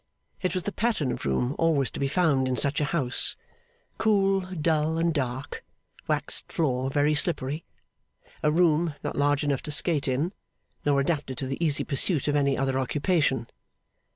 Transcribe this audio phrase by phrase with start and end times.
[0.41, 3.35] It was the pattern of room always to be found in such a house.
[3.99, 5.63] Cool, dull, and dark.
[6.07, 7.65] Waxed floor very slippery.
[8.41, 10.33] A room not large enough to skate in;
[10.83, 13.45] nor adapted to the easy pursuit of any other occupation.